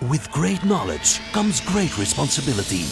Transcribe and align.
With 0.00 0.30
great 0.30 0.60
knowledge 0.62 1.20
comes 1.32 1.60
great 1.60 1.96
responsibility. 1.96 2.84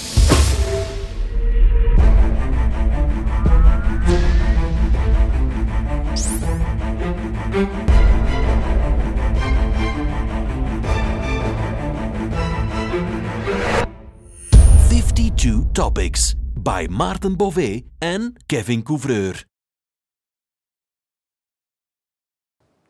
Fifty-two 14.88 15.64
topics 15.72 16.34
by 16.54 16.86
Maarten 16.90 17.36
Bové 17.36 17.82
en 17.98 18.34
Kevin 18.46 18.82
Couvreur. 18.82 19.44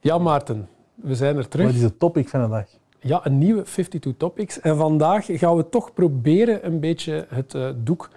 Ja, 0.00 0.18
Maarten, 0.18 0.68
we 0.94 1.14
zijn 1.14 1.36
er 1.36 1.48
terug. 1.48 1.66
Wat 1.66 1.74
is 1.74 1.82
het 1.82 1.98
topic 1.98 2.28
van 2.28 2.42
de 2.42 2.48
dag? 2.48 2.80
Ja, 3.02 3.26
een 3.26 3.38
nieuwe 3.38 3.62
52 3.62 4.16
Topics. 4.16 4.60
En 4.60 4.76
vandaag 4.76 5.26
gaan 5.28 5.56
we 5.56 5.68
toch 5.68 5.92
proberen 5.92 6.66
een 6.66 6.80
beetje 6.80 7.26
het 7.28 7.54
uh, 7.54 7.70
doek 7.76 8.10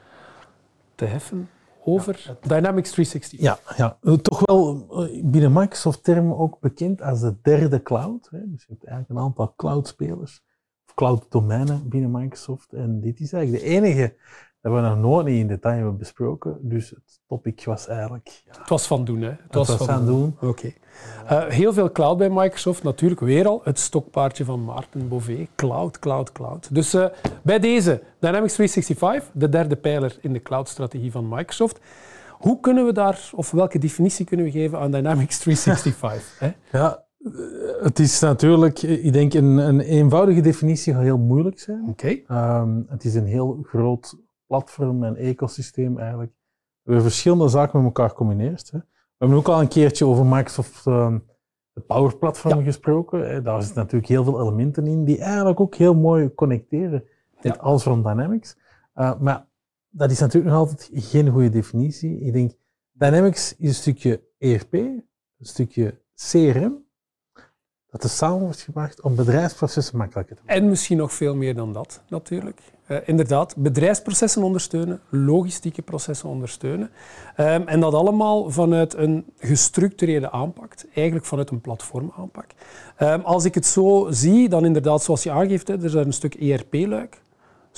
te 0.96 1.06
heffen 1.06 1.50
over 1.84 2.38
Dynamics 2.42 2.92
365. 2.92 3.40
Ja, 3.40 3.60
ja, 3.78 3.98
eh, 4.02 4.14
toch 4.14 4.46
wel 4.46 4.86
eh, 4.90 5.24
binnen 5.24 5.54
Microsoft-termen 5.54 6.38
ook 6.38 6.60
bekend 6.60 7.02
als 7.02 7.22
de 7.22 7.36
derde 7.42 7.82
cloud. 7.82 8.28
Hè. 8.32 8.40
Dus 8.40 8.66
je 8.68 8.74
hebt 8.74 8.86
eigenlijk 8.86 9.20
een 9.20 9.26
aantal 9.26 9.54
cloud-spelers, 9.56 10.44
of 10.88 10.94
cloud-domeinen 10.94 11.90
binnen 11.90 12.12
Microsoft. 12.12 12.74
En 12.74 13.02
dit 13.02 13.20
is 13.20 13.34
eigenlijk 13.34 13.64
de 13.64 13.70
enige 13.70 14.16
dat 14.66 14.74
we 14.74 14.80
nog 14.80 14.98
nooit 14.98 15.26
niet 15.26 15.40
in 15.40 15.48
detail 15.48 15.76
hebben 15.76 15.98
besproken. 15.98 16.58
Dus 16.62 16.90
het 16.90 17.20
topic 17.28 17.66
was 17.66 17.88
eigenlijk... 17.88 18.42
Ja, 18.46 18.60
het 18.60 18.70
was 18.70 18.88
van 18.88 19.06
doen, 19.06 19.22
hè? 19.22 19.30
Het, 19.30 19.40
het 19.44 19.56
was, 19.56 19.68
was, 19.68 19.88
van 19.88 20.06
doen. 20.06 20.36
doen. 20.40 20.50
Oké. 20.50 20.72
Okay. 21.26 21.46
Uh, 21.46 21.54
heel 21.54 21.74
veel 21.74 21.92
cloud 21.92 22.18
bij 22.18 22.30
Microsoft. 22.30 22.84
Natuurlijk 22.84 23.22
weer 23.22 23.48
al 23.48 23.62
het 23.64 23.80
stokpaardje 23.80 24.46
van 24.46 24.64
Maarten 24.64 25.08
Bové. 25.08 25.48
Cloud, 25.56 26.00
cloud, 26.00 26.32
cloud. 26.32 26.76
Dus 26.76 26.94
uh, 26.94 27.06
bij 27.44 27.60
deze 27.60 28.02
Dynamics 28.20 28.54
365, 28.54 29.32
de 29.34 29.50
derde 29.50 29.76
pijler 29.76 30.18
in 30.22 30.34
de 30.34 30.42
cloud-strategie 30.42 31.12
van 31.12 31.28
Microsoft. 31.30 31.80
Hoe 32.32 32.60
kunnen 32.60 32.86
we 32.86 32.94
daar, 32.94 33.30
of 33.36 33.52
welke 33.52 33.80
definitie 33.80 34.26
kunnen 34.26 34.46
we 34.46 34.52
geven 34.52 34.80
aan 34.80 34.92
Dynamics 34.92 35.40
365? 35.40 36.40
hè? 36.40 36.78
Ja, 36.78 37.04
het 37.82 38.00
is 38.00 38.20
natuurlijk, 38.20 38.82
ik 38.82 39.14
denk, 39.14 39.34
een, 39.34 39.58
een 39.58 39.80
eenvoudige 39.80 40.42
definitie 40.42 40.94
gaat 40.94 41.02
heel 41.02 41.18
moeilijk 41.18 41.60
zijn. 41.60 41.86
Oké. 41.90 42.20
Okay. 42.28 42.62
Um, 42.62 42.86
het 42.90 43.04
is 43.04 43.16
een 43.16 43.26
heel 43.26 43.60
groot 43.64 44.24
platform 44.48 45.04
en 45.04 45.16
ecosysteem 45.16 46.00
eigenlijk. 46.00 46.32
We 46.82 47.02
verschillende 47.02 47.48
zaken 47.48 47.78
met 47.78 47.86
elkaar 47.86 48.10
gecombineerd. 48.10 48.72
Hè. 48.72 48.78
We 48.78 48.86
hebben 49.18 49.38
ook 49.38 49.48
al 49.48 49.62
een 49.62 49.68
keertje 49.68 50.06
over 50.06 50.26
Microsoft 50.26 50.86
uh, 50.86 51.16
het 51.74 51.86
Power 51.86 52.18
Platform 52.18 52.58
ja. 52.58 52.64
gesproken. 52.64 53.30
Hè. 53.30 53.42
Daar 53.42 53.62
zitten 53.62 53.82
natuurlijk 53.82 54.10
heel 54.10 54.24
veel 54.24 54.42
elementen 54.42 54.88
in 54.88 55.06
die 55.06 55.20
eigenlijk 55.20 55.60
ook 55.60 55.76
heel 55.76 55.96
mooi 55.96 56.34
connecteren 56.34 57.04
met 57.42 57.56
ja. 57.56 57.62
alles 57.62 57.84
van 57.84 58.04
Dynamics. 58.04 58.58
Uh, 58.96 59.20
maar 59.20 59.48
dat 59.90 60.12
is 60.12 60.20
natuurlijk 60.20 60.54
nog 60.54 60.60
altijd 60.60 60.90
geen 60.94 61.30
goede 61.30 61.50
definitie. 61.50 62.20
Ik 62.20 62.34
denk, 62.34 62.54
Dynamics 62.92 63.56
is 63.56 63.68
een 63.68 63.74
stukje 63.74 64.24
ERP, 64.38 64.74
een 64.74 65.06
stukje 65.40 66.02
CRM, 66.16 66.85
dat 67.96 68.04
er 68.04 68.10
samen 68.10 68.40
wordt 68.40 68.62
gebracht 68.62 69.02
om 69.02 69.16
bedrijfsprocessen 69.16 69.98
makkelijker 69.98 70.36
te 70.36 70.42
maken. 70.46 70.62
En 70.62 70.70
misschien 70.70 70.98
nog 70.98 71.14
veel 71.14 71.36
meer 71.36 71.56
dan 71.56 71.74
dat, 71.74 72.02
natuurlijk. 72.10 72.62
Uh, 72.88 72.98
inderdaad, 73.06 73.56
bedrijfsprocessen 73.58 74.44
ondersteunen, 74.44 75.00
logistieke 75.10 75.82
processen 75.82 76.30
ondersteunen. 76.30 76.90
Um, 77.38 77.68
en 77.68 77.80
dat 77.80 77.94
allemaal 77.94 78.52
vanuit 78.52 78.94
een 78.94 79.26
gestructureerde 79.38 80.32
aanpak, 80.32 80.74
eigenlijk 80.94 81.26
vanuit 81.26 81.50
een 81.50 81.62
platformaanpak. 81.62 82.46
Um, 83.00 83.22
als 83.22 83.46
ik 83.46 83.54
het 83.54 83.66
zo 83.66 84.08
zie, 84.10 84.50
dan 84.50 84.66
inderdaad, 84.66 85.04
zoals 85.04 85.24
je 85.24 85.32
aangeeft, 85.32 85.68
hè, 85.68 85.74
er 85.74 85.84
is 85.84 85.94
een 85.94 86.14
stuk 86.14 86.34
ERP-luik 86.34 87.22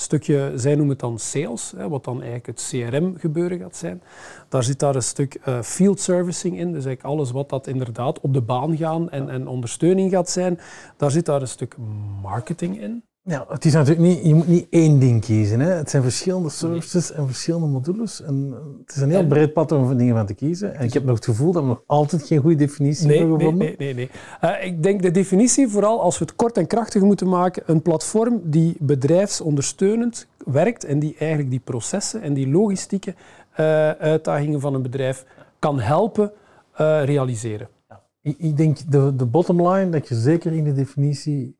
stukje, 0.00 0.52
zij 0.54 0.74
noemen 0.74 0.90
het 0.90 1.00
dan 1.00 1.18
sales, 1.18 1.72
wat 1.88 2.04
dan 2.04 2.22
eigenlijk 2.22 2.46
het 2.46 2.68
CRM-gebeuren 2.70 3.58
gaat 3.58 3.76
zijn. 3.76 4.02
Daar 4.48 4.62
zit 4.62 4.78
daar 4.78 4.94
een 4.94 5.02
stuk 5.02 5.40
uh, 5.48 5.62
field 5.62 6.00
servicing 6.00 6.58
in, 6.58 6.72
dus 6.72 6.84
eigenlijk 6.84 7.02
alles 7.02 7.30
wat 7.30 7.48
dat 7.48 7.66
inderdaad 7.66 8.20
op 8.20 8.34
de 8.34 8.42
baan 8.42 8.76
gaan 8.76 9.10
en, 9.10 9.28
en 9.28 9.46
ondersteuning 9.46 10.10
gaat 10.10 10.30
zijn. 10.30 10.60
Daar 10.96 11.10
zit 11.10 11.26
daar 11.26 11.40
een 11.40 11.48
stuk 11.48 11.76
marketing 12.22 12.80
in. 12.80 13.02
Ja, 13.28 13.44
het 13.48 13.64
is 13.64 13.72
natuurlijk 13.72 14.06
niet, 14.06 14.24
je 14.24 14.34
moet 14.34 14.46
niet 14.46 14.66
één 14.70 14.98
ding 14.98 15.20
kiezen. 15.20 15.60
Hè. 15.60 15.70
Het 15.70 15.90
zijn 15.90 16.02
verschillende 16.02 16.48
services 16.48 17.12
en 17.12 17.26
verschillende 17.26 17.66
modules. 17.66 18.22
En 18.22 18.54
het 18.86 18.96
is 18.96 19.02
een 19.02 19.10
heel 19.10 19.26
breed 19.26 19.52
patroon 19.52 19.86
van 19.86 19.96
dingen 19.96 20.14
van 20.14 20.26
te 20.26 20.34
kiezen. 20.34 20.74
En 20.74 20.84
ik 20.84 20.92
heb 20.92 21.04
nog 21.04 21.14
het 21.14 21.24
gevoel 21.24 21.52
dat 21.52 21.62
we 21.62 21.68
nog 21.68 21.82
altijd 21.86 22.22
geen 22.22 22.40
goede 22.40 22.56
definitie 22.56 23.06
nee, 23.06 23.18
hebben 23.18 23.38
gevonden. 23.38 23.66
Nee, 23.66 23.76
nee, 23.78 23.94
nee. 23.94 24.10
nee. 24.40 24.58
Uh, 24.60 24.66
ik 24.66 24.82
denk 24.82 25.02
de 25.02 25.10
definitie, 25.10 25.68
vooral 25.68 26.00
als 26.00 26.18
we 26.18 26.24
het 26.24 26.36
kort 26.36 26.56
en 26.56 26.66
krachtig 26.66 27.02
moeten 27.02 27.28
maken, 27.28 27.62
een 27.66 27.82
platform 27.82 28.40
die 28.44 28.76
bedrijfsondersteunend 28.78 30.26
werkt 30.44 30.84
en 30.84 30.98
die 30.98 31.14
eigenlijk 31.18 31.50
die 31.50 31.60
processen 31.64 32.22
en 32.22 32.34
die 32.34 32.48
logistieke 32.48 33.14
uh, 33.60 33.90
uitdagingen 33.90 34.60
van 34.60 34.74
een 34.74 34.82
bedrijf 34.82 35.24
kan 35.58 35.80
helpen 35.80 36.32
uh, 36.80 37.04
realiseren. 37.04 37.68
Ja. 37.88 38.02
Ik, 38.22 38.34
ik 38.38 38.56
denk 38.56 38.78
de, 38.90 39.16
de 39.16 39.26
bottom 39.26 39.68
line, 39.68 39.90
dat 39.90 40.08
je 40.08 40.14
zeker 40.14 40.52
in 40.52 40.64
de 40.64 40.72
definitie 40.72 41.57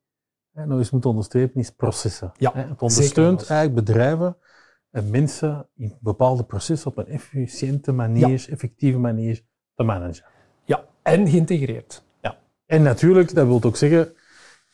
nog 0.67 0.79
eens 0.79 0.91
moet 0.91 1.07
onderstrepen, 1.07 1.61
is 1.61 1.71
processen. 1.71 2.33
Ja, 2.37 2.53
het 2.55 2.83
ondersteunt 2.83 3.51
eigenlijk 3.51 3.87
bedrijven 3.87 4.37
en 4.91 5.11
mensen 5.11 5.69
in 5.77 5.97
bepaalde 6.01 6.45
processen 6.45 6.91
op 6.91 6.99
een 6.99 7.07
efficiënte 7.07 7.93
manier, 7.93 8.29
ja. 8.29 8.53
effectieve 8.53 8.99
manier 8.99 9.43
te 9.75 9.83
managen. 9.83 10.25
Ja, 10.65 10.85
en 11.03 11.29
geïntegreerd. 11.29 12.05
Ja, 12.21 12.39
en 12.67 12.83
natuurlijk, 12.83 13.35
dat 13.35 13.47
wil 13.47 13.63
ook 13.63 13.77
zeggen, 13.77 14.13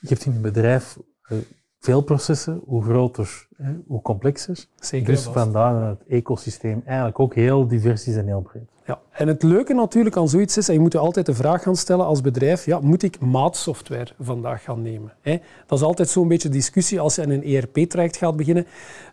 je 0.01 0.09
hebt 0.09 0.25
in 0.25 0.33
een 0.33 0.41
bedrijf 0.41 0.99
uh, 1.33 1.39
veel 1.85 2.01
processen, 2.01 2.61
hoe 2.67 2.83
groter, 2.83 3.47
hoe 3.87 4.03
complexer. 4.03 4.65
Zeker 4.75 5.07
dus 5.07 5.23
vandaar 5.23 5.81
dat 5.81 5.99
het 5.99 6.09
ecosysteem 6.09 6.83
eigenlijk 6.85 7.21
ook 7.21 7.35
heel 7.35 7.67
divers 7.67 8.07
is 8.07 8.17
en 8.17 8.27
heel 8.27 8.41
breed. 8.41 8.63
Ja, 8.87 9.01
en 9.11 9.29
het 9.29 9.43
leuke 9.43 9.75
natuurlijk 9.75 10.17
aan 10.17 10.29
zoiets 10.29 10.57
is, 10.57 10.69
en 10.69 10.75
je 10.75 10.81
moet 10.81 10.93
je 10.93 10.99
altijd 10.99 11.27
de 11.27 11.35
vraag 11.35 11.63
gaan 11.63 11.77
stellen 11.77 12.05
als 12.05 12.21
bedrijf, 12.21 12.67
ja, 12.67 12.81
moet 12.81 13.03
ik 13.03 13.21
maatsoftware 13.21 14.13
vandaag 14.21 14.63
gaan 14.63 14.83
nemen? 14.83 15.13
Hè? 15.21 15.39
Dat 15.67 15.79
is 15.79 15.85
altijd 15.85 16.09
zo'n 16.09 16.29
beetje 16.29 16.49
discussie 16.49 17.01
als 17.01 17.15
je 17.15 17.23
aan 17.23 17.31
een 17.31 17.45
ERP-traject 17.45 18.17
gaat 18.17 18.37
beginnen. 18.37 18.67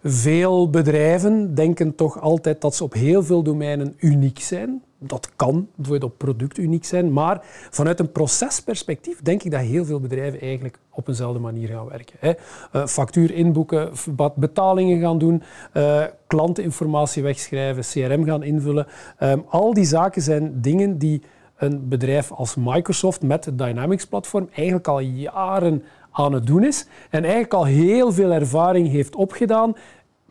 Veel 0.04 0.70
bedrijven 0.70 1.56
denken 1.56 1.96
toch 1.96 2.22
altijd 2.22 2.62
dat 2.62 2.76
ze 2.76 2.84
op 2.84 2.94
heel 2.94 3.24
veel 3.24 3.44
domeinen 3.44 3.94
uniek 3.98 4.40
zijn. 4.40 4.84
Dat 5.04 5.30
kan 5.36 5.68
op 6.00 6.18
product 6.18 6.58
uniek 6.58 6.86
zijn, 6.86 7.14
maar 7.14 7.40
vanuit 7.70 8.00
een 8.00 8.12
procesperspectief 8.12 9.22
denk 9.22 9.44
ik 9.44 9.52
dat 9.52 9.60
heel 9.60 9.86
veel 9.86 10.00
bedrijven 10.00 10.42
eigenlijk 10.42 10.80
op 10.90 11.08
eenzelfde 11.08 11.40
manier 11.40 11.68
gaan 11.68 11.88
werken. 11.90 12.16
Hè. 12.20 12.34
Uh, 12.76 12.86
factuur 12.86 13.32
inboeken, 13.32 13.92
betalingen 14.36 15.00
gaan 15.00 15.18
doen, 15.18 15.44
uh, 15.74 16.04
klanteninformatie 16.28 17.24
wegschrijven, 17.24 17.84
CRM 17.84 18.26
gaan 18.26 18.44
invullen. 18.44 18.88
Um, 19.20 19.44
al 19.48 19.74
die 19.74 19.86
zaken 19.86 20.22
zijn 20.22 20.62
dingen 20.62 20.98
die 20.98 21.22
een 21.58 21.88
bedrijf 21.88 22.32
als 22.32 22.56
Microsoft 22.56 23.22
met 23.22 23.46
het 23.46 23.58
Dynamics-platform 23.58 24.50
eigenlijk 24.54 24.88
al 24.88 25.00
jaren 25.00 25.84
aan 26.12 26.34
het 26.34 26.46
doen 26.46 26.64
is 26.64 26.88
en 27.10 27.22
eigenlijk 27.22 27.54
al 27.54 27.66
heel 27.66 28.12
veel 28.12 28.32
ervaring 28.32 28.90
heeft 28.90 29.16
opgedaan 29.16 29.74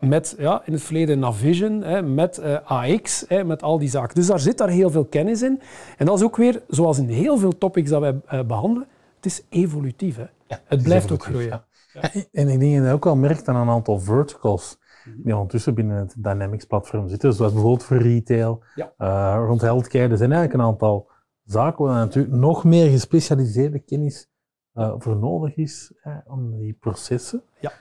met 0.01 0.35
ja, 0.37 0.61
in 0.65 0.73
het 0.73 0.81
verleden 0.81 1.19
Navision, 1.19 1.81
hè, 1.81 2.01
met 2.01 2.39
uh, 2.39 2.57
AX, 2.63 3.25
hè, 3.27 3.43
met 3.43 3.63
al 3.63 3.79
die 3.79 3.89
zaken. 3.89 4.15
Dus 4.15 4.27
daar 4.27 4.39
zit 4.39 4.57
daar 4.57 4.69
heel 4.69 4.89
veel 4.89 5.05
kennis 5.05 5.41
in. 5.41 5.61
En 5.97 6.05
dat 6.05 6.17
is 6.17 6.23
ook 6.23 6.35
weer, 6.35 6.63
zoals 6.67 6.97
in 6.97 7.07
heel 7.07 7.37
veel 7.37 7.57
topics 7.57 7.89
dat 7.89 8.01
wij 8.01 8.21
uh, 8.33 8.43
behandelen, 8.43 8.87
het 9.15 9.25
is 9.25 9.45
evolutief. 9.49 10.15
Hè. 10.15 10.25
Ja, 10.47 10.59
het, 10.65 10.83
blijft 10.83 11.11
ook 11.11 11.23
groeien. 11.23 11.47
Ja. 11.47 11.65
Ja. 11.93 12.01
En 12.31 12.47
ik 12.47 12.59
denk 12.59 12.77
dat 12.77 12.85
je 12.85 12.91
ook 12.93 13.05
al 13.05 13.15
merkt 13.15 13.47
aan 13.47 13.55
een 13.55 13.69
aantal 13.69 13.99
verticals 13.99 14.79
die 15.15 15.33
ondertussen 15.33 15.73
binnen 15.73 15.97
het 15.97 16.15
Dynamics-platform 16.17 17.07
zitten, 17.07 17.33
zoals 17.33 17.53
bijvoorbeeld 17.53 17.83
voor 17.83 17.97
retail, 17.97 18.63
ja. 18.75 18.93
uh, 18.97 19.43
rond 19.47 19.61
healthcare. 19.61 20.09
Er 20.09 20.17
zijn 20.17 20.31
eigenlijk 20.31 20.63
een 20.63 20.69
aantal 20.69 21.09
zaken 21.43 21.85
waar 21.85 21.93
natuurlijk 21.93 22.35
nog 22.35 22.63
meer 22.63 22.89
gespecialiseerde 22.89 23.79
kennis 23.79 24.29
voor 24.73 25.17
nodig 25.17 25.55
is 25.55 25.93
om 26.25 26.57
die 26.57 26.73
processen 26.73 27.43
ja 27.59 27.71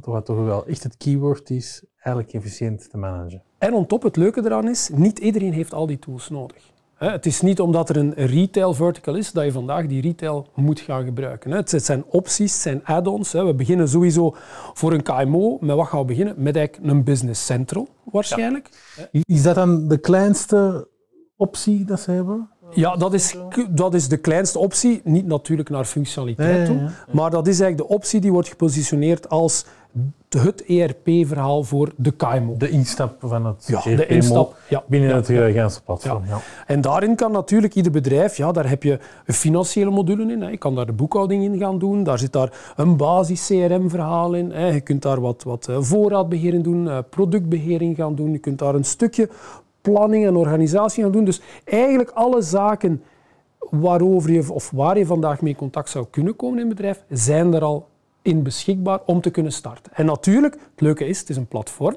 wat 0.00 0.24
toch 0.24 0.44
wel 0.44 0.66
echt 0.66 0.82
het 0.82 0.96
keyword 0.96 1.50
is, 1.50 1.84
eigenlijk 1.94 2.32
efficiënt 2.32 2.90
te 2.90 2.96
managen. 2.96 3.42
En 3.58 3.74
on 3.74 3.86
top, 3.86 4.02
het 4.02 4.16
leuke 4.16 4.44
eraan 4.44 4.68
is, 4.68 4.90
niet 4.94 5.18
iedereen 5.18 5.52
heeft 5.52 5.74
al 5.74 5.86
die 5.86 5.98
tools 5.98 6.28
nodig. 6.28 6.76
Het 6.94 7.26
is 7.26 7.40
niet 7.40 7.60
omdat 7.60 7.88
er 7.88 7.96
een 7.96 8.14
retail 8.14 8.74
vertical 8.74 9.14
is 9.14 9.32
dat 9.32 9.44
je 9.44 9.52
vandaag 9.52 9.86
die 9.86 10.02
retail 10.02 10.46
moet 10.54 10.80
gaan 10.80 11.04
gebruiken. 11.04 11.50
Het 11.50 11.70
zijn 11.70 12.04
opties, 12.04 12.52
het 12.52 12.60
zijn 12.60 12.84
add-ons. 12.84 13.32
We 13.32 13.54
beginnen 13.54 13.88
sowieso 13.88 14.34
voor 14.74 14.92
een 14.92 15.02
KMO. 15.02 15.58
Met 15.60 15.76
wat 15.76 15.86
gaan 15.86 16.00
we 16.00 16.06
beginnen? 16.06 16.34
Met 16.36 16.56
eigenlijk 16.56 16.92
een 16.92 17.04
business 17.04 17.46
central, 17.46 17.88
waarschijnlijk. 18.04 18.70
Is 19.10 19.42
dat 19.42 19.54
dan 19.54 19.88
de 19.88 19.98
kleinste 19.98 20.88
optie 21.36 21.84
dat 21.84 22.00
ze 22.00 22.10
hebben? 22.10 22.50
Ja, 22.70 22.96
dat 22.96 23.14
is, 23.14 23.36
dat 23.70 23.94
is 23.94 24.08
de 24.08 24.16
kleinste 24.16 24.58
optie. 24.58 25.00
Niet 25.04 25.26
natuurlijk 25.26 25.68
naar 25.68 25.84
functionaliteit 25.84 26.66
toe. 26.66 26.76
Ja, 26.76 26.82
ja, 26.82 26.90
Maar 27.10 27.30
dat 27.30 27.46
is 27.46 27.60
eigenlijk 27.60 27.90
de 27.90 27.94
optie 27.96 28.20
die 28.20 28.32
wordt 28.32 28.48
gepositioneerd 28.48 29.28
als 29.28 29.64
het 30.28 30.64
ERP-verhaal 30.64 31.62
voor 31.64 31.92
de 31.96 32.10
KMO. 32.10 32.54
De 32.56 32.70
instap 32.70 33.16
van 33.20 33.46
het 33.46 33.64
Ja, 33.66 33.96
de 33.96 34.06
instap, 34.06 34.56
ja. 34.68 34.84
binnen 34.86 35.08
Ja, 35.08 35.16
het 35.16 35.26
ja. 35.26 35.50
Gijnse 35.50 35.82
platform. 35.82 36.24
Ja. 36.26 36.40
En 36.66 36.80
daarin 36.80 37.16
kan 37.16 37.32
natuurlijk 37.32 37.74
ieder 37.74 37.92
bedrijf, 37.92 38.36
ja, 38.36 38.52
daar 38.52 38.68
heb 38.68 38.82
je 38.82 38.98
een 39.26 39.34
financiële 39.34 39.90
module 39.90 40.32
in. 40.32 40.42
Hè. 40.42 40.48
Je 40.48 40.56
kan 40.56 40.74
daar 40.74 40.86
de 40.86 40.92
boekhouding 40.92 41.44
in 41.44 41.58
gaan 41.58 41.78
doen. 41.78 42.02
Daar 42.02 42.18
zit 42.18 42.32
daar 42.32 42.72
een 42.76 42.96
basis 42.96 43.46
CRM-verhaal 43.46 44.34
in. 44.34 44.50
Hè. 44.50 44.66
Je 44.66 44.80
kunt 44.80 45.02
daar 45.02 45.20
wat, 45.20 45.42
wat 45.42 45.68
eh, 45.68 45.76
voorraadbeheer 45.80 46.54
in 46.54 46.62
doen, 46.62 46.88
eh, 46.88 46.98
productbeheer 47.10 47.82
in 47.82 47.94
gaan 47.94 48.14
doen. 48.14 48.32
Je 48.32 48.38
kunt 48.38 48.58
daar 48.58 48.74
een 48.74 48.84
stukje 48.84 49.28
planning 49.90 50.26
en 50.26 50.36
organisatie 50.36 51.02
gaan 51.02 51.12
doen. 51.12 51.24
Dus 51.24 51.40
eigenlijk 51.64 52.10
alle 52.10 52.42
zaken 52.42 53.02
waarover 53.70 54.32
je, 54.32 54.52
of 54.52 54.70
waar 54.70 54.98
je 54.98 55.06
vandaag 55.06 55.40
mee 55.40 55.52
in 55.52 55.58
contact 55.58 55.90
zou 55.90 56.06
kunnen 56.10 56.36
komen 56.36 56.56
in 56.56 56.62
een 56.62 56.68
bedrijf, 56.68 57.04
zijn 57.08 57.54
er 57.54 57.62
al 57.62 57.88
in 58.22 58.42
beschikbaar 58.42 59.00
om 59.06 59.20
te 59.20 59.30
kunnen 59.30 59.52
starten. 59.52 59.92
En 59.94 60.06
natuurlijk, 60.06 60.54
het 60.54 60.80
leuke 60.80 61.06
is, 61.06 61.20
het 61.20 61.30
is 61.30 61.36
een 61.36 61.46
platform. 61.46 61.96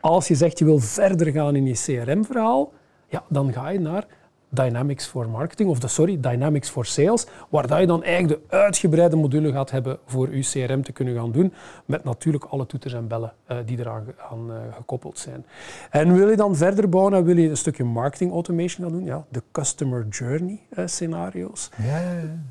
Als 0.00 0.28
je 0.28 0.34
zegt 0.34 0.58
je 0.58 0.64
wil 0.64 0.78
verder 0.78 1.32
gaan 1.32 1.56
in 1.56 1.66
je 1.66 1.72
CRM-verhaal, 1.72 2.72
ja, 3.08 3.24
dan 3.28 3.52
ga 3.52 3.68
je 3.68 3.80
naar 3.80 4.06
Dynamics 4.48 5.06
for 5.06 5.28
Marketing, 5.28 5.68
of 5.70 5.78
de, 5.78 5.88
sorry, 5.88 6.20
Dynamics 6.20 6.68
for 6.68 6.86
Sales, 6.86 7.26
waar 7.48 7.66
dat 7.66 7.78
je 7.80 7.86
dan 7.86 8.02
eigenlijk 8.02 8.40
de 8.50 8.56
uitgebreide 8.56 9.16
module 9.16 9.52
gaat 9.52 9.70
hebben 9.70 9.98
voor 10.06 10.36
je 10.36 10.42
CRM 10.42 10.82
te 10.82 10.92
kunnen 10.92 11.14
gaan 11.14 11.32
doen, 11.32 11.52
met 11.84 12.04
natuurlijk 12.04 12.44
alle 12.44 12.66
toeters 12.66 12.92
en 12.94 13.08
bellen 13.08 13.32
eh, 13.46 13.56
die 13.66 13.78
eraan 13.78 14.04
aan, 14.30 14.50
eh, 14.52 14.56
gekoppeld 14.76 15.18
zijn. 15.18 15.46
En 15.90 16.14
wil 16.14 16.28
je 16.30 16.36
dan 16.36 16.56
verder 16.56 16.88
bouwen 16.88 17.14
en 17.14 17.24
wil 17.24 17.36
je 17.36 17.48
een 17.48 17.56
stukje 17.56 17.84
marketing 17.84 18.32
automation 18.32 18.86
gaan 18.86 18.96
doen, 18.96 19.04
ja, 19.04 19.24
de 19.28 19.42
customer 19.52 20.06
journey 20.08 20.60
eh, 20.70 20.86
scenario's, 20.86 21.70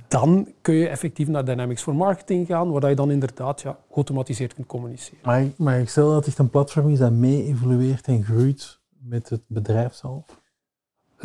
dan 0.07 0.48
kun 0.62 0.74
je 0.75 0.88
effectief 0.88 1.27
naar 1.27 1.45
Dynamics 1.45 1.81
for 1.81 1.95
Marketing 1.95 2.48
gaan, 2.48 2.71
waar 2.71 2.81
dat 2.81 2.89
je 2.89 2.95
dan 2.95 3.12
inderdaad 3.12 3.62
ja, 3.62 3.77
geautomatiseerd 3.91 4.53
kunt 4.53 4.68
communiceren. 4.68 5.19
Maar, 5.24 5.41
ik- 5.41 5.57
maar 5.57 5.80
ik 5.80 5.89
stel 5.89 6.07
dat 6.07 6.15
het 6.15 6.27
echt 6.27 6.38
een 6.39 6.50
platform 6.50 6.89
is 6.89 7.00
dat 7.00 7.12
mee 7.12 7.44
evolueert 7.45 8.07
en 8.07 8.24
groeit 8.24 8.80
met 9.00 9.30
het 9.30 9.41
bedrijf 9.48 9.94
zelf. 9.94 10.44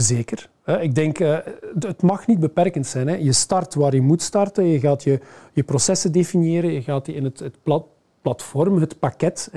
Zeker. 0.02 0.48
Ik 0.80 0.94
denk, 0.94 1.18
eh, 1.20 1.36
het- 1.80 2.02
mag 2.02 2.26
niet 2.26 2.40
beperkend 2.40 2.86
zijn. 2.86 3.24
Je 3.24 3.32
start 3.32 3.74
waar 3.74 3.94
je 3.94 4.00
moet 4.00 4.22
starten, 4.22 4.64
je 4.64 4.80
gaat 4.80 5.02
je, 5.02 5.20
je 5.52 5.62
processen 5.62 6.12
definiëren, 6.12 6.72
je 6.72 6.82
gaat 6.82 7.08
in 7.08 7.24
het, 7.24 7.38
het 7.38 7.62
plat- 7.62 7.86
platform, 8.22 8.80
het 8.80 8.98
pakket, 8.98 9.50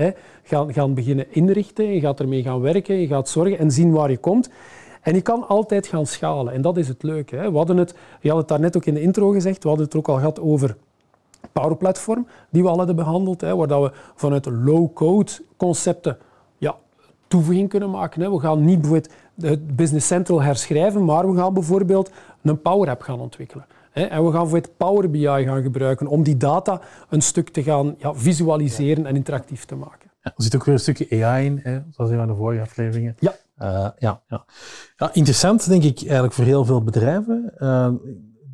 gaan, 0.43 0.73
gaan 0.73 0.93
beginnen 0.93 1.25
inrichten, 1.29 1.85
je 1.93 1.99
gaat 1.99 2.19
ermee 2.19 2.41
gaan 2.43 2.61
werken, 2.61 2.99
je 2.99 3.07
gaat 3.07 3.29
zorgen 3.29 3.57
en 3.59 3.71
zien 3.71 3.91
waar 3.91 4.09
je 4.09 4.17
komt. 4.17 4.49
En 5.01 5.15
je 5.15 5.21
kan 5.21 5.47
altijd 5.47 5.87
gaan 5.87 6.05
schalen 6.05 6.53
en 6.53 6.61
dat 6.61 6.77
is 6.77 6.87
het 6.87 7.03
leuke. 7.03 7.35
We 7.51 7.57
hadden 7.57 7.77
het, 7.77 7.95
je 8.21 8.29
had 8.29 8.37
het 8.37 8.47
daarnet 8.47 8.75
ook 8.77 8.85
in 8.85 8.93
de 8.93 9.01
intro 9.01 9.29
gezegd, 9.31 9.61
we 9.63 9.67
hadden 9.69 9.85
het 9.85 9.95
ook 9.95 10.07
al 10.07 10.15
gehad 10.15 10.39
over 10.39 10.75
Power 11.51 11.75
Platform, 11.77 12.27
die 12.49 12.61
we 12.63 12.69
al 12.69 12.77
hadden 12.77 12.95
behandeld, 12.95 13.41
waar 13.41 13.67
dat 13.67 13.81
we 13.81 13.91
vanuit 14.15 14.45
low-code 14.45 15.31
concepten 15.57 16.17
toevoeging 17.33 17.69
kunnen 17.69 17.89
maken. 17.89 18.21
Hè. 18.21 18.31
We 18.31 18.39
gaan 18.39 18.65
niet 18.65 18.81
bijvoorbeeld 18.81 19.13
het 19.41 19.75
Business 19.75 20.07
Central 20.07 20.41
herschrijven, 20.41 21.05
maar 21.05 21.31
we 21.31 21.37
gaan 21.37 21.53
bijvoorbeeld 21.53 22.11
een 22.41 22.61
Power 22.61 22.89
App 22.89 23.01
gaan 23.01 23.19
ontwikkelen. 23.19 23.65
Hè. 23.91 24.01
En 24.01 24.25
we 24.25 24.31
gaan 24.31 24.41
bijvoorbeeld 24.41 24.77
Power 24.77 25.09
BI 25.09 25.43
gaan 25.43 25.61
gebruiken 25.61 26.07
om 26.07 26.23
die 26.23 26.37
data 26.37 26.81
een 27.09 27.21
stuk 27.21 27.49
te 27.49 27.63
gaan 27.63 27.95
ja, 27.97 28.13
visualiseren 28.13 29.05
en 29.05 29.15
interactief 29.15 29.65
te 29.65 29.75
maken. 29.75 30.11
Ja, 30.21 30.33
er 30.35 30.43
zit 30.43 30.55
ook 30.55 30.63
weer 30.63 30.73
een 30.73 30.79
stukje 30.79 31.25
AI 31.25 31.45
in, 31.45 31.59
hè, 31.63 31.79
zoals 31.89 32.11
in 32.11 32.27
de 32.27 32.35
vorige 32.35 32.61
afleveringen. 32.61 33.15
Ja. 33.19 33.33
Eh, 33.55 33.89
ja, 33.97 34.21
ja. 34.27 34.45
ja, 34.95 35.13
interessant 35.13 35.69
denk 35.69 35.83
ik 35.83 36.01
eigenlijk 36.01 36.33
voor 36.33 36.45
heel 36.45 36.65
veel 36.65 36.83
bedrijven. 36.83 37.53
Uh, 37.57 37.89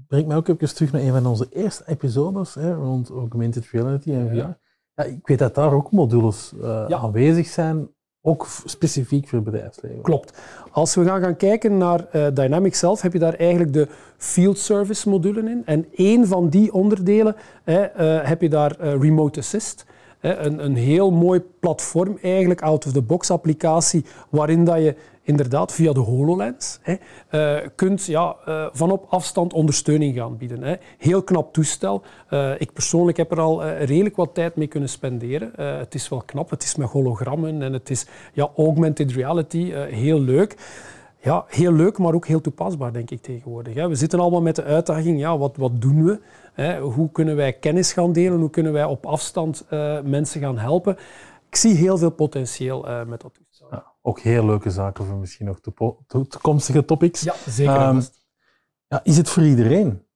brengt 0.07 0.27
mij 0.27 0.37
ook 0.37 0.47
even 0.47 0.75
terug 0.75 0.91
naar 0.91 1.01
een 1.01 1.13
van 1.13 1.25
onze 1.25 1.47
eerste 1.49 1.83
episodes 1.85 2.53
hè, 2.53 2.73
rond 2.73 3.09
augmented 3.09 3.67
reality 3.71 4.11
en 4.11 4.29
VR. 4.29 4.35
Ja. 4.35 4.57
Ja, 4.95 5.05
ik 5.05 5.27
weet 5.27 5.39
dat 5.39 5.55
daar 5.55 5.73
ook 5.73 5.91
modules 5.91 6.53
eh, 6.61 6.85
aanwezig 6.85 7.47
zijn, 7.47 7.89
ook 8.21 8.47
specifiek 8.65 9.27
voor 9.27 9.39
het 9.39 9.51
bedrijfsleven. 9.51 10.01
Klopt. 10.01 10.39
Als 10.71 10.95
we 10.95 11.05
gaan, 11.05 11.21
gaan 11.21 11.35
kijken 11.35 11.77
naar 11.77 12.07
eh, 12.11 12.27
Dynamics 12.33 12.79
zelf, 12.79 13.01
heb 13.01 13.13
je 13.13 13.19
daar 13.19 13.33
eigenlijk 13.33 13.73
de 13.73 13.87
field 14.17 14.57
service 14.57 15.09
modulen 15.09 15.47
in. 15.47 15.61
En 15.65 15.85
één 15.95 16.27
van 16.27 16.49
die 16.49 16.73
onderdelen 16.73 17.35
hè, 17.63 17.81
eh, 17.81 18.27
heb 18.27 18.41
je 18.41 18.49
daar 18.49 18.79
eh, 18.79 18.99
Remote 18.99 19.39
Assist. 19.39 19.85
Hè, 20.19 20.37
een, 20.37 20.65
een 20.65 20.75
heel 20.75 21.11
mooi 21.11 21.39
platform, 21.59 22.17
eigenlijk 22.21 22.61
out-of-the-box 22.61 23.31
applicatie, 23.31 24.05
waarin 24.29 24.65
dat 24.65 24.77
je 24.77 24.95
inderdaad 25.29 25.73
via 25.73 25.93
de 25.93 25.99
HoloLens 25.99 26.79
hè, 26.81 26.95
eh, 27.29 27.67
kunt 27.75 28.05
ja, 28.05 28.35
eh, 28.45 28.65
van 28.71 28.91
op 28.91 29.05
afstand 29.09 29.53
ondersteuning 29.53 30.15
gaan 30.15 30.37
bieden. 30.37 30.63
Hè. 30.63 30.75
Heel 30.97 31.23
knap 31.23 31.53
toestel. 31.53 32.01
Eh, 32.29 32.51
ik 32.61 32.73
persoonlijk 32.73 33.17
heb 33.17 33.31
er 33.31 33.39
al 33.39 33.65
redelijk 33.67 34.15
wat 34.15 34.33
tijd 34.33 34.55
mee 34.55 34.67
kunnen 34.67 34.89
spenderen. 34.89 35.51
Het 35.55 35.95
is 35.95 36.09
wel 36.09 36.21
knap, 36.25 36.49
het 36.49 36.63
is 36.63 36.75
met 36.75 36.89
hologrammen 36.89 37.61
en 37.61 37.73
het 37.73 37.89
is 37.89 38.05
ja, 38.33 38.49
augmented 38.55 39.11
reality, 39.11 39.71
heel 39.73 40.19
leuk. 40.19 40.57
Ja, 41.21 41.45
heel 41.47 41.73
leuk, 41.73 41.97
maar 41.97 42.13
ook 42.13 42.27
heel 42.27 42.41
toepasbaar, 42.41 42.93
denk 42.93 43.11
ik 43.11 43.21
tegenwoordig. 43.21 43.87
We 43.87 43.95
zitten 43.95 44.19
allemaal 44.19 44.41
met 44.41 44.55
de 44.55 44.63
uitdaging, 44.63 45.19
ja, 45.19 45.37
wat, 45.37 45.57
wat 45.57 45.81
doen 45.81 46.03
we? 46.03 46.19
Hoe 46.79 47.11
kunnen 47.11 47.35
wij 47.35 47.53
kennis 47.53 47.93
gaan 47.93 48.13
delen? 48.13 48.39
Hoe 48.39 48.49
kunnen 48.49 48.73
wij 48.73 48.85
op 48.85 49.05
afstand 49.05 49.65
mensen 50.03 50.41
gaan 50.41 50.57
helpen? 50.57 50.97
Ik 51.49 51.55
zie 51.55 51.75
heel 51.75 51.97
veel 51.97 52.11
potentieel 52.11 52.85
met 53.07 53.21
dat 53.21 53.33
toestel. 53.33 53.48
Ja, 53.71 53.93
ook 54.01 54.19
heel 54.19 54.45
leuke 54.45 54.69
zaken 54.69 55.05
voor 55.05 55.17
misschien 55.17 55.45
nog 55.45 55.59
toekomstige 56.27 56.85
topics. 56.85 57.21
Ja, 57.21 57.35
zeker. 57.45 57.93
vast. 57.93 58.21
ja, 58.87 59.03
is 59.03 59.17
het 59.17 59.29
voor 59.29 59.43
iedereen? 59.43 60.07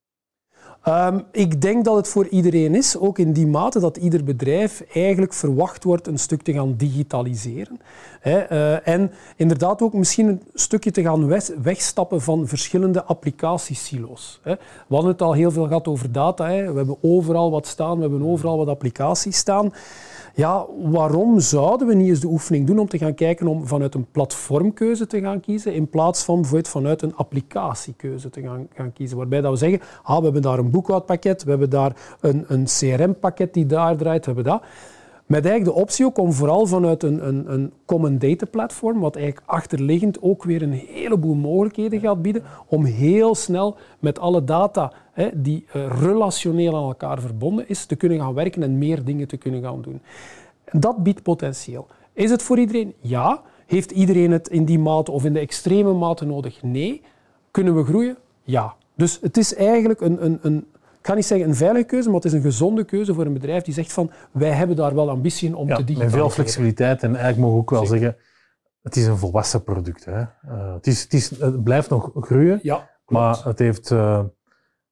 Ehm, 0.83 1.19
ik 1.31 1.61
denk 1.61 1.85
dat 1.85 1.95
het 1.95 2.07
voor 2.07 2.27
iedereen 2.27 2.75
is, 2.75 2.97
ook 2.97 3.17
in 3.17 3.33
die 3.33 3.47
mate 3.47 3.79
dat 3.79 3.97
ieder 3.97 4.23
bedrijf 4.23 4.83
eigenlijk 4.93 5.33
verwacht 5.33 5.83
wordt 5.83 6.07
een 6.07 6.19
stuk 6.19 6.41
te 6.41 6.53
gaan 6.53 6.75
digitaliseren. 6.75 7.79
Hè, 8.19 8.39
eh, 8.39 8.87
en 8.87 9.11
inderdaad 9.35 9.81
ook 9.81 9.93
misschien 9.93 10.27
een 10.27 10.41
stukje 10.53 10.91
te 10.91 11.01
gaan 11.01 11.27
wegstappen 11.61 12.21
van 12.21 12.47
verschillende 12.47 13.03
applicatiesilo's. 13.03 14.39
Hè. 14.41 14.55
We 14.87 14.95
hadden 14.95 15.11
het 15.11 15.21
al 15.21 15.33
heel 15.33 15.51
veel 15.51 15.67
gehad 15.67 15.87
over 15.87 16.11
data. 16.11 16.47
Hè. 16.47 16.71
We 16.71 16.77
hebben 16.77 16.97
overal 17.01 17.51
wat 17.51 17.67
staan, 17.67 17.95
we 17.95 18.01
hebben 18.01 18.25
overal 18.25 18.57
wat 18.57 18.67
applicaties 18.67 19.37
staan. 19.37 19.73
Ja, 20.35 20.65
waarom 20.81 21.39
zouden 21.39 21.87
we 21.87 21.93
niet 21.93 22.07
eens 22.07 22.19
de 22.19 22.27
oefening 22.27 22.67
doen 22.67 22.79
om 22.79 22.87
te 22.87 22.97
gaan 22.97 23.13
kijken 23.13 23.47
om 23.47 23.67
vanuit 23.67 23.95
een 23.95 24.07
platformkeuze 24.11 25.07
te 25.07 25.21
gaan 25.21 25.39
kiezen 25.39 25.73
in 25.73 25.89
plaats 25.89 26.23
van 26.23 26.45
vanuit 26.45 27.01
een 27.01 27.15
applicatiekeuze 27.15 28.29
te 28.29 28.41
gaan, 28.41 28.67
gaan 28.73 28.93
kiezen. 28.93 29.17
Waarbij 29.17 29.41
dat 29.41 29.51
we 29.51 29.57
zeggen, 29.57 29.81
ah, 30.03 30.17
we 30.17 30.23
hebben 30.23 30.41
daar 30.41 30.59
een 30.59 30.71
boekhoudpakket, 30.71 31.43
we 31.43 31.49
hebben 31.49 31.69
daar 31.69 31.95
een, 32.19 32.45
een 32.47 32.65
CRM-pakket 32.65 33.53
die 33.53 33.65
daar 33.65 33.97
draait, 33.97 34.25
we 34.25 34.33
hebben 34.33 34.51
dat. 34.51 34.63
Met 35.25 35.45
eigenlijk 35.45 35.75
de 35.75 35.81
optie 35.81 36.05
ook 36.05 36.17
om 36.17 36.33
vooral 36.33 36.65
vanuit 36.65 37.03
een, 37.03 37.27
een, 37.27 37.53
een 37.53 37.71
common 37.85 38.17
data 38.17 38.45
platform, 38.45 38.99
wat 38.99 39.15
eigenlijk 39.15 39.47
achterliggend 39.49 40.21
ook 40.21 40.43
weer 40.43 40.61
een 40.61 40.71
heleboel 40.71 41.35
mogelijkheden 41.35 41.99
gaat 41.99 42.21
bieden, 42.21 42.43
om 42.67 42.85
heel 42.85 43.35
snel 43.35 43.77
met 43.99 44.19
alle 44.19 44.43
data 44.43 44.91
hè, 45.11 45.29
die 45.33 45.65
eh, 45.71 46.01
relationeel 46.01 46.75
aan 46.75 46.83
elkaar 46.83 47.21
verbonden 47.21 47.69
is, 47.69 47.85
te 47.85 47.95
kunnen 47.95 48.19
gaan 48.19 48.33
werken 48.33 48.63
en 48.63 48.77
meer 48.77 49.03
dingen 49.03 49.27
te 49.27 49.37
kunnen 49.37 49.61
gaan 49.61 49.81
doen. 49.81 50.01
En 50.63 50.79
dat 50.79 51.03
biedt 51.03 51.23
potentieel. 51.23 51.87
Is 52.13 52.29
het 52.29 52.41
voor 52.41 52.59
iedereen? 52.59 52.93
Ja. 52.99 53.41
Heeft 53.65 53.91
iedereen 53.91 54.31
het 54.31 54.47
in 54.47 54.65
die 54.65 54.79
mate 54.79 55.11
of 55.11 55.25
in 55.25 55.33
de 55.33 55.39
extreme 55.39 55.93
mate 55.93 56.25
nodig? 56.25 56.63
Nee. 56.63 57.01
Kunnen 57.51 57.75
we 57.75 57.83
groeien? 57.83 58.17
Ja. 58.43 58.73
Dus 58.95 59.19
het 59.21 59.37
is 59.37 59.55
eigenlijk 59.55 60.01
een, 60.01 60.25
een, 60.25 60.39
een 60.41 60.65
ik 61.03 61.09
ga 61.09 61.15
niet 61.15 61.25
zeggen 61.25 61.47
een 61.47 61.55
veilige 61.55 61.85
keuze, 61.85 62.07
maar 62.07 62.15
het 62.15 62.25
is 62.25 62.33
een 62.33 62.41
gezonde 62.41 62.83
keuze 62.83 63.13
voor 63.13 63.25
een 63.25 63.33
bedrijf 63.33 63.63
die 63.63 63.73
zegt 63.73 63.93
van 63.93 64.11
wij 64.31 64.49
hebben 64.51 64.75
daar 64.75 64.95
wel 64.95 65.09
ambitie 65.09 65.47
in 65.47 65.55
om 65.55 65.67
Ja, 65.67 65.73
te 65.73 65.79
met 65.79 65.87
digitaliseren. 65.87 66.25
veel 66.25 66.35
flexibiliteit 66.35 67.03
en 67.03 67.09
eigenlijk 67.09 67.37
mogen 67.37 67.55
we 67.55 67.61
ook 67.61 67.69
wel 67.69 67.85
Zeker. 67.85 67.99
zeggen, 67.99 68.17
het 68.81 68.95
is 68.95 69.05
een 69.05 69.17
volwassen 69.17 69.63
product. 69.63 70.05
Hè. 70.05 70.19
Eh, 70.21 70.73
het, 70.73 70.87
is, 70.87 71.01
het, 71.03 71.13
is, 71.13 71.29
het 71.39 71.63
blijft 71.63 71.89
nog 71.89 72.11
groeien, 72.15 72.59
Ja, 72.61 72.89
maar 73.05 73.41
het 73.43 73.59
heeft 73.59 73.91
eh, 73.91 74.21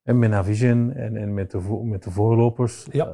en 0.03 0.19
met 0.19 0.29
Navision 0.29 0.91
en, 0.93 1.15
en 1.17 1.33
met, 1.33 1.51
de 1.51 1.81
met 1.83 2.03
de 2.03 2.11
voorlopers, 2.11 2.87
Ja. 2.91 3.05
eh, 3.05 3.11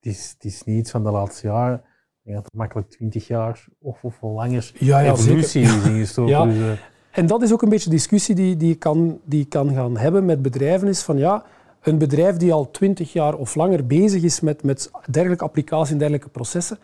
het, 0.00 0.12
is, 0.14 0.30
het 0.34 0.44
is 0.44 0.62
niet 0.64 0.78
iets 0.78 0.90
van 0.90 1.04
de 1.04 1.10
laatste 1.10 1.46
jaren. 1.46 1.76
Ik 1.76 2.24
denk 2.24 2.36
dat 2.36 2.44
het 2.44 2.54
makkelijk 2.54 2.88
20 2.90 3.26
jaar 3.26 3.64
of, 3.80 4.04
of 4.04 4.18
langer 4.20 4.70
Ja, 4.78 4.98
ja, 5.00 5.12
evolutie 5.12 5.62
is 5.62 5.84
ingestoken. 5.84 6.32
Ja. 6.32 6.44
Dus, 6.44 6.78
En 7.10 7.26
dat 7.26 7.42
is 7.42 7.52
ook 7.52 7.62
een 7.62 7.68
beetje 7.68 7.90
de 7.90 7.96
discussie 7.96 8.34
die, 8.34 8.56
die, 8.56 8.68
je 8.68 8.74
kan, 8.74 9.20
die 9.24 9.38
je 9.38 9.44
kan 9.44 9.74
gaan 9.74 9.96
hebben 9.96 10.24
met 10.24 10.42
bedrijven. 10.42 10.88
Is 10.88 11.02
van 11.02 11.18
ja, 11.18 11.44
een 11.82 11.98
bedrijf 11.98 12.36
die 12.36 12.52
al 12.52 12.70
twintig 12.70 13.12
jaar 13.12 13.34
of 13.34 13.54
langer 13.54 13.86
bezig 13.86 14.22
is 14.22 14.40
met, 14.40 14.62
met 14.62 14.90
dergelijke 15.10 15.44
applicaties 15.44 15.92
en 15.92 15.98
dergelijke 15.98 16.28
processen, 16.28 16.78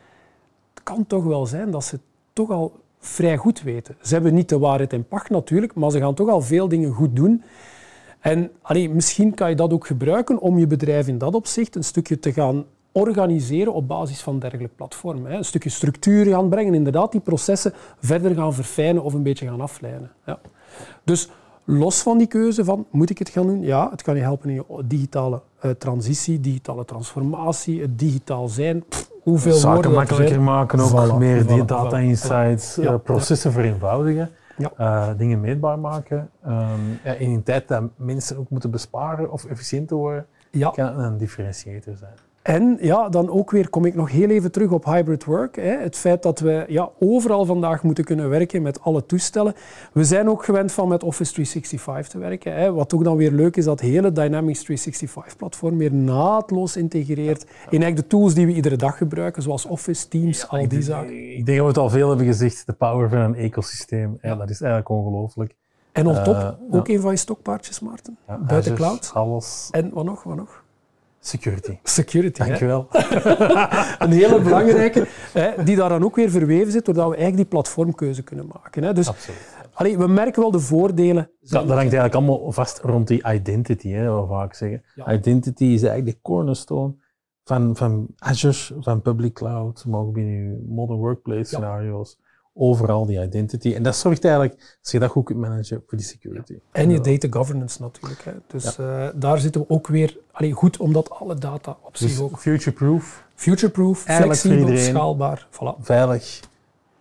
kan 0.82 1.06
toch 1.06 1.24
wel 1.24 1.46
zijn 1.46 1.70
dat 1.70 1.84
ze 1.84 1.98
toch 2.32 2.50
al 2.50 2.72
vrij 2.98 3.36
goed 3.36 3.62
weten. 3.62 3.96
Ze 4.02 4.14
hebben 4.14 4.34
niet 4.34 4.48
de 4.48 4.58
waarheid 4.58 4.92
in 4.92 5.08
pacht 5.08 5.30
natuurlijk, 5.30 5.74
maar 5.74 5.90
ze 5.90 5.98
gaan 5.98 6.14
toch 6.14 6.28
al 6.28 6.40
veel 6.40 6.68
dingen 6.68 6.92
goed 6.92 7.16
doen. 7.16 7.42
En 8.20 8.50
allee, 8.62 8.90
misschien 8.90 9.34
kan 9.34 9.48
je 9.48 9.56
dat 9.56 9.72
ook 9.72 9.86
gebruiken 9.86 10.40
om 10.40 10.58
je 10.58 10.66
bedrijf 10.66 11.08
in 11.08 11.18
dat 11.18 11.34
opzicht 11.34 11.76
een 11.76 11.84
stukje 11.84 12.18
te 12.18 12.32
gaan 12.32 12.64
organiseren 12.92 13.72
op 13.72 13.88
basis 13.88 14.20
van 14.20 14.38
dergelijke 14.38 14.74
platformen. 14.76 15.32
Een 15.32 15.44
stukje 15.44 15.70
structuur 15.70 16.26
gaan 16.26 16.48
brengen, 16.48 16.74
inderdaad 16.74 17.12
die 17.12 17.20
processen 17.20 17.72
verder 18.00 18.34
gaan 18.34 18.54
verfijnen 18.54 19.02
of 19.02 19.14
een 19.14 19.22
beetje 19.22 19.46
gaan 19.46 19.60
afleiden. 19.60 20.10
Ja. 20.26 20.38
Dus 21.04 21.28
Los 21.64 22.02
van 22.02 22.18
die 22.18 22.26
keuze 22.26 22.64
van, 22.64 22.86
moet 22.90 23.10
ik 23.10 23.18
het 23.18 23.28
gaan 23.28 23.46
doen? 23.46 23.62
Ja, 23.62 23.90
het 23.90 24.02
kan 24.02 24.14
je 24.16 24.20
helpen 24.20 24.48
in 24.50 24.54
je 24.54 24.84
digitale 24.84 25.40
uh, 25.64 25.70
transitie, 25.70 26.40
digitale 26.40 26.84
transformatie, 26.84 27.80
het 27.80 27.98
digitaal 27.98 28.48
zijn. 28.48 28.84
Pff, 28.88 29.10
hoeveel 29.22 29.52
Zaken 29.52 29.72
woorden 29.74 29.92
makkelijker 29.92 30.40
maken, 30.40 30.80
ook 30.80 30.90
Voilà, 30.90 31.18
meer 31.18 31.42
voilà, 31.44 31.46
die 31.46 31.64
data 31.64 32.00
voilà, 32.00 32.02
insights, 32.04 32.78
eh, 32.78 32.94
processen 33.04 33.52
vereenvoudigen, 33.52 34.30
Ja. 34.56 34.72
eh, 34.76 35.08
dingen 35.18 35.40
meetbaar 35.40 35.78
maken. 35.78 36.30
Ehm, 36.44 36.80
ja, 37.04 37.12
in 37.12 37.30
een 37.30 37.42
tijd 37.42 37.68
dat 37.68 37.82
mensen 37.96 38.36
ook 38.38 38.50
moeten 38.50 38.70
besparen 38.70 39.32
of 39.32 39.44
efficiënter 39.44 39.96
worden, 39.96 40.26
Ja, 40.50 40.70
kan 40.70 40.86
het 40.86 40.96
een 40.98 41.18
differentiator 41.18 41.96
zijn. 41.96 42.14
En 42.44 42.78
ja, 42.80 43.08
dan 43.08 43.30
ook 43.30 43.50
weer 43.50 43.68
kom 43.68 43.84
ik 43.84 43.94
nog 43.94 44.10
heel 44.10 44.28
even 44.28 44.52
terug 44.52 44.70
op 44.70 44.84
hybrid 44.84 45.24
work. 45.24 45.56
Hè. 45.56 45.76
Het 45.76 45.96
feit 45.96 46.22
dat 46.22 46.40
we 46.40 46.64
ja, 46.68 46.90
overal 46.98 47.44
vandaag 47.44 47.82
moeten 47.82 48.04
kunnen 48.04 48.28
werken 48.28 48.62
met 48.62 48.80
alle 48.80 49.06
toestellen. 49.06 49.54
We 49.92 50.04
zijn 50.04 50.28
ook 50.28 50.44
gewend 50.44 50.72
van 50.72 50.88
met 50.88 51.02
Office 51.02 51.32
365 51.32 52.08
te 52.08 52.18
werken. 52.18 52.54
Hè. 52.54 52.72
Wat 52.72 52.94
ook 52.94 53.04
dan 53.04 53.16
weer 53.16 53.30
leuk 53.30 53.56
is, 53.56 53.64
dat 53.64 53.80
hele 53.80 54.12
Dynamics 54.12 54.70
365-platform 54.70 55.78
weer 55.78 55.94
naadloos 55.94 56.76
integreert 56.76 57.42
in 57.42 57.48
eigenlijk 57.82 57.96
de 57.96 58.06
tools 58.06 58.34
die 58.34 58.46
we 58.46 58.52
iedere 58.52 58.76
dag 58.76 58.96
gebruiken, 58.96 59.42
zoals 59.42 59.64
Office, 59.64 60.08
Teams, 60.08 60.48
al 60.48 60.68
die 60.68 60.82
zaken. 60.82 61.36
ik 61.36 61.46
denk 61.46 61.58
dat 61.58 61.66
we 61.66 61.72
het 61.72 61.78
al 61.78 61.90
veel 61.90 62.08
hebben 62.08 62.26
gezegd, 62.26 62.66
de 62.66 62.72
power 62.72 63.08
van 63.08 63.18
een 63.18 63.34
ecosysteem. 63.34 64.18
Ja, 64.22 64.34
dat 64.34 64.50
is 64.50 64.60
eigenlijk 64.60 64.90
ongelooflijk. 64.90 65.54
En 65.92 66.06
op 66.06 66.14
top, 66.14 66.34
Eh, 66.34 66.50
ook 66.70 66.88
een 66.88 67.00
van 67.00 67.10
je 67.10 67.16
stokpaardjes, 67.16 67.80
Maarten. 67.80 68.16
Buiten 68.26 68.56
Azure, 68.56 68.74
cloud. 68.74 69.10
Alles. 69.14 69.68
En 69.70 69.90
wat 69.92 70.04
nog, 70.04 70.22
wat 70.22 70.36
nog? 70.36 70.63
Security. 71.26 71.78
Security. 71.82 72.44
Dankjewel. 72.44 72.86
Een 73.98 74.10
hele 74.10 74.40
belangrijke, 74.40 75.06
hè, 75.32 75.64
die 75.64 75.76
daar 75.76 75.88
dan 75.88 76.04
ook 76.04 76.16
weer 76.16 76.30
verweven 76.30 76.72
zit, 76.72 76.84
doordat 76.84 77.08
we 77.08 77.14
eigenlijk 77.16 77.36
die 77.36 77.60
platformkeuze 77.60 78.22
kunnen 78.22 78.46
maken. 78.46 78.82
Hè. 78.82 78.92
Dus 78.92 79.08
Absoluut. 79.08 79.56
allee, 79.72 79.98
we 79.98 80.06
merken 80.06 80.42
wel 80.42 80.50
de 80.50 80.60
voordelen. 80.60 81.30
Dat, 81.40 81.50
dat 81.50 81.76
hangt 81.76 81.78
eigenlijk 81.78 82.14
allemaal 82.14 82.52
vast 82.52 82.78
rond 82.78 83.08
die 83.08 83.28
identity, 83.32 83.88
hè, 83.88 84.08
wat 84.08 84.22
we 84.22 84.28
vaak 84.28 84.54
zeggen. 84.54 84.82
Ja. 84.94 85.12
Identity 85.12 85.64
is 85.64 85.82
eigenlijk 85.82 86.16
de 86.16 86.22
cornerstone 86.22 86.94
van, 87.44 87.76
van 87.76 88.06
Azure, 88.18 88.82
van 88.82 89.02
public 89.02 89.34
cloud, 89.34 89.84
maar 89.84 90.00
ook 90.00 90.12
binnen 90.12 90.64
modern 90.68 90.98
workplace 90.98 91.44
scenario's. 91.44 92.18
Overal 92.56 93.06
die 93.06 93.22
identity. 93.22 93.74
En 93.74 93.82
dat 93.82 93.96
zorgt 93.96 94.24
eigenlijk, 94.24 94.76
als 94.82 94.92
je 94.92 94.98
dat 94.98 95.10
goed 95.10 95.24
kunt 95.24 95.38
managen, 95.38 95.82
voor 95.86 95.98
die 95.98 96.06
security. 96.06 96.58
En 96.72 96.90
je 96.90 97.00
data 97.00 97.28
governance 97.30 97.82
natuurlijk. 97.82 98.24
Hè. 98.24 98.32
Dus 98.46 98.78
eh, 98.78 99.08
daar 99.14 99.38
zitten 99.38 99.60
we 99.60 99.68
ook 99.68 99.86
weer 99.86 100.18
allee, 100.30 100.52
goed, 100.52 100.76
omdat 100.78 101.10
alle 101.10 101.34
data 101.34 101.76
op 101.82 101.96
zich 101.96 102.08
Dus 102.08 102.20
ook 102.20 102.38
future-proof, 102.38 103.24
future-proof, 103.34 104.02
flexibel, 104.02 104.76
schaalbaar. 104.76 105.46
Voilà. 105.50 105.80
veilig. 105.80 106.40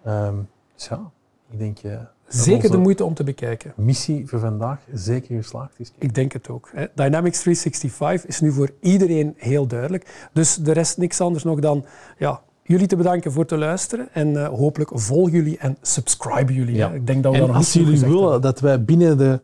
Ehm, 0.03 0.35
dus 0.75 0.87
ja, 0.87 1.11
ik 1.49 1.59
denk 1.59 1.81
dat 1.81 2.43
Zeker 2.43 2.71
de 2.71 2.77
moeite 2.77 3.03
om 3.03 3.13
te 3.13 3.23
bekijken. 3.23 3.73
missie 3.75 4.27
voor 4.27 4.39
vandaag 4.39 4.79
zeker 4.93 5.35
geslaagd 5.35 5.79
is. 5.79 5.91
Ik 5.97 6.15
denk 6.15 6.31
het 6.31 6.49
ook. 6.49 6.69
Hè. 6.73 6.85
Dynamics 6.95 7.41
365 7.41 8.25
is 8.29 8.39
nu 8.39 8.51
voor 8.51 8.71
iedereen 8.79 9.33
heel 9.37 9.67
duidelijk. 9.67 10.29
Dus 10.33 10.55
de 10.55 10.71
rest 10.71 10.97
niks 10.97 11.21
anders 11.21 11.43
nog 11.43 11.59
dan 11.59 11.85
ja, 12.17 12.41
jullie 12.73 12.87
te 12.87 12.95
bedanken 12.95 13.31
voor 13.31 13.45
te 13.45 13.57
luisteren. 13.57 14.07
En 14.13 14.43
eh, 14.43 14.47
hopelijk 14.47 14.91
volgen 14.93 15.31
jullie 15.31 15.57
en 15.57 15.77
subscriben 15.81 16.53
jullie. 16.53 16.75
Ja. 16.75 16.89
hè. 16.89 16.95
Ik 16.95 17.07
denk 17.07 17.23
dat 17.23 17.33
we 17.33 17.41
En 17.41 17.49
als 17.49 17.73
jullie 17.73 17.99
willen 17.99 18.21
hebben. 18.21 18.41
dat 18.41 18.59
wij 18.59 18.83
binnen 18.83 19.17
de, 19.17 19.41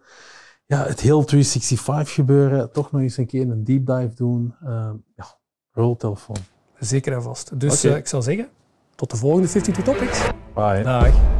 ja, 0.66 0.84
het 0.84 1.00
heel 1.00 1.24
365 1.24 2.14
gebeuren 2.14 2.72
toch 2.72 2.92
nog 2.92 3.02
eens 3.02 3.18
een 3.18 3.28
keer 3.28 3.42
een 3.42 3.64
deep 3.64 3.86
dive 3.86 4.12
doen, 4.16 4.56
ehm 4.64 4.96
ja, 5.16 5.26
roltelefoon. 5.72 6.38
Zeker 6.80 7.14
en 7.14 7.24
vast. 7.24 7.60
Dus 7.60 7.84
eh, 7.84 7.96
ik 7.96 8.08
zou 8.08 8.24
zeggen, 8.24 8.50
tot 8.96 9.10
de 9.12 9.18
volgende 9.18 9.48
52 9.48 9.94
Topics. 9.94 10.30
Bye. 10.54 10.84
Dag. 10.84 11.39